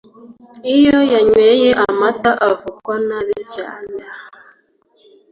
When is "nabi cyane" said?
3.07-3.97